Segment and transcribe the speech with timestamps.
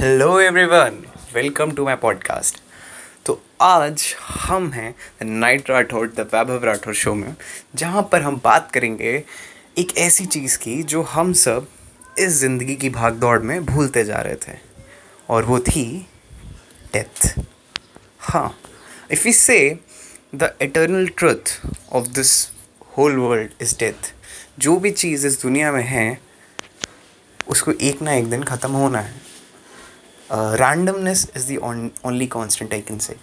[0.00, 0.94] Hello everyone
[1.34, 2.60] welcome to my podcast
[3.26, 4.04] तो आज
[4.40, 7.34] हम हैं नाइट राठौर द वैभव राठौर शो में,
[7.74, 9.12] जहाँ पर हम बात करेंगे
[9.78, 11.66] एक ऐसी चीज़ की जो हम सब
[12.18, 14.56] इस ज़िंदगी की भाग दौड़ में भूलते जा रहे थे,
[15.30, 15.84] और वो थी
[16.92, 17.34] डेथ
[18.18, 18.58] हाँ
[19.10, 19.58] if you say
[20.34, 21.60] the eternal truth
[21.92, 22.34] of this
[22.98, 24.14] whole world is death
[24.58, 26.18] जो भी चीज़ इस दुनिया में है,
[27.48, 29.31] उसको एक ना एक दिन ख़त्म होना है।
[30.32, 33.16] Randomness is the only constant I can say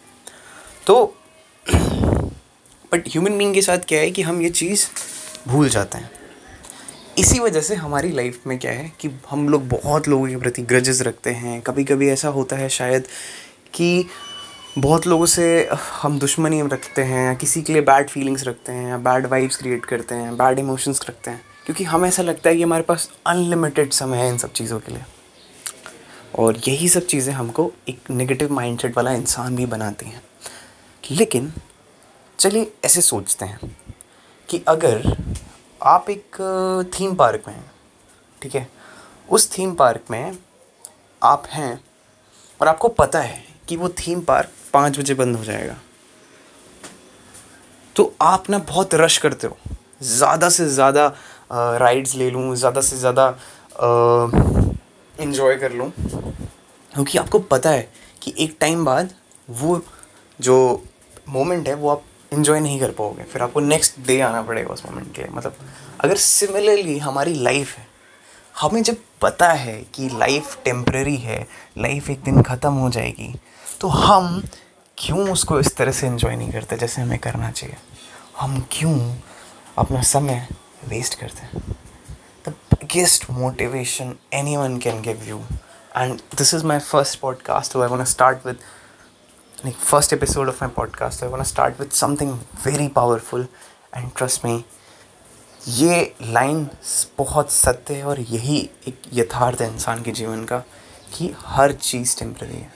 [0.88, 1.16] तो
[2.94, 4.86] बट ह्यूमन बींग के साथ क्या है कि हम ये चीज़
[5.48, 6.10] भूल जाते हैं।
[7.18, 10.62] इसी वजह से हमारी लाइफ में क्या है कि हम लोग बहुत लोगों के प्रति
[10.62, 13.08] ग्रजेस रखते हैं। कभी कभी ऐसा होता है शायद
[13.74, 14.06] कि
[14.78, 15.70] बहुत लोगों से
[16.02, 19.58] हम दुश्मनी रखते हैं, या किसी के लिए बैड फीलिंग्स रखते हैं, या बैड वाइब्स
[19.58, 23.10] क्रिएट करते हैं बैड इमोशंस रखते हैं। क्योंकि हमें ऐसा लगता है कि हमारे पास
[23.28, 25.02] अनलिमिटेड समय है इन सब चीज़ों के लिए।
[26.34, 30.22] और यही सब चीज़ें हमको एक नेगेटिव माइंडसेट वाला इंसान भी बनाती हैं।
[31.04, 31.52] लेकिन,
[32.40, 33.76] चलिए ऐसे सोचते हैं
[34.50, 35.16] कि अगर
[35.82, 36.38] आप एक
[36.94, 37.72] थीम पार्क में हैं,
[38.42, 38.68] ठीक है?
[39.30, 40.38] उस थीम पार्क में
[41.22, 41.80] आप हैं
[42.62, 45.78] और आपको पता है कि वो थीम पार्क पाँच बजे बंद हो जाएगा
[47.96, 49.58] तो आप ना बहुत रश करते हो।
[50.04, 51.06] ज़्यादा से ज़्यादा
[51.52, 53.30] राइड्स ले लूँ, ज़्यादा से ज़्यादा
[55.20, 55.92] इन्जॉय कर लूँ।
[56.92, 57.90] क्योंकि आपको पता है
[58.22, 59.14] कि एक टाइम बाद
[59.50, 59.82] वो
[60.40, 60.84] जो
[61.30, 62.04] मोमेंट है, वो आप
[62.34, 65.56] इन्जॉय नहीं कर पाओगे। फिर आपको नेक्स्ट डे आना पड़ेगा उस मोमेंट के लिए। मतलब
[66.00, 67.88] अगर सिमिलरली हमारी लाइफ है,
[68.56, 71.48] हमें जब पता है कि लाइफ टेम्प्रेरी है
[71.78, 73.34] लाइफ एक दिन ख़त्म हो जाएगी
[73.82, 74.44] तो हम
[74.98, 77.76] क्यों उसको इस तरह से इन्जॉय नहीं करते जैसे हमें करना चाहिए?
[78.40, 79.16] हम क्यों
[79.78, 80.48] अपना समय
[80.88, 81.69] वेस्ट करते हैं?
[83.32, 84.16] Motivation
[84.58, 85.44] anyone can give you
[86.00, 88.58] and this is my first podcast, so i want to start with,
[89.66, 92.34] like, first episode of my podcast, so i want to start with something
[92.66, 93.48] very powerful.
[93.94, 94.64] And trust me,
[95.68, 96.70] ये line
[97.18, 100.60] बहुत सत्य है और यही एक यथार्थ है इंसान के जीवन का
[101.14, 102.74] कि हर चीज़ टेम्प्रेरी है।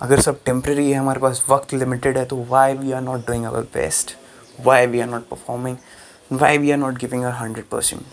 [0.00, 3.44] अगर सब टेम्प्रेरी है, हमारे पास वक्त लिमिटेड है तो why we are not doing
[3.44, 4.16] our best
[4.60, 5.76] why we are not performing
[6.32, 8.06] why we are not giving our hundred percent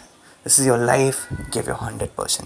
[0.43, 1.27] This is your life.
[1.51, 2.45] Give your 100%.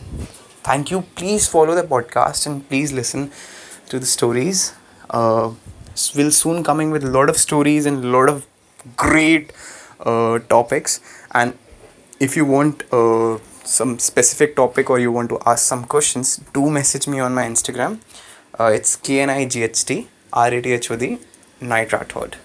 [0.64, 1.02] Thank you.
[1.16, 3.32] Please follow the podcast and please listen
[3.90, 4.74] to the stories.
[5.10, 5.52] Uh,
[6.16, 8.48] we'll soon coming with a lot of stories and a lot of
[8.96, 9.54] great
[10.00, 11.02] uh, topics.
[11.34, 11.58] And
[12.20, 16.70] if you want uh, some specific topic or you want to ask some questions, do
[16.70, 18.00] message me on my Instagram.
[18.60, 21.20] Uh, it's KNIGHT, RATHOD,
[21.62, 22.36] Night Rathod.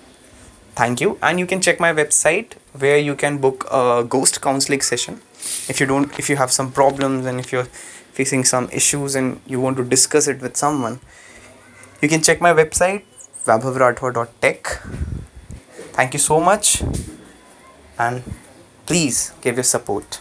[0.75, 1.19] Thank you.
[1.23, 5.21] And you can check my website where you can book a ghost counseling session
[5.69, 7.71] if you don't if you have some problems and if you're
[8.13, 11.01] facing some issues and you want to discuss it with someone,
[12.03, 13.05] you can check my website
[13.47, 14.67] vabhavrathwa.tech.
[15.93, 16.83] Thank you so much
[17.99, 18.23] and
[18.87, 20.21] please give your support.